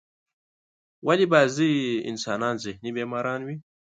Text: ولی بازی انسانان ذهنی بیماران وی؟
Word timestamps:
ولی 1.07 1.25
بازی 1.33 1.71
انسانان 2.09 2.55
ذهنی 2.63 2.91
بیماران 2.97 3.41
وی؟ 3.45 3.57